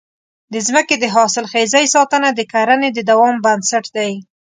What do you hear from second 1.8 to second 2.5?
ساتنه د